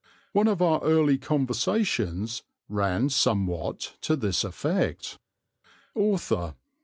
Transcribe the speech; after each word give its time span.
One 0.33 0.47
of 0.47 0.63
our 0.63 0.81
early 0.83 1.19
conversations 1.19 2.41
ran 2.67 3.09
somewhat 3.09 3.97
to 4.01 4.15
this 4.15 4.43
effect: 4.43 5.19
_Author. 5.95 6.55